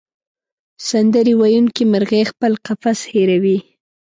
سندرې 0.89 1.33
ویونکې 1.41 1.83
مرغۍ 1.91 2.23
خپل 2.31 2.51
قفس 2.65 2.99
هېروي. 3.11 3.57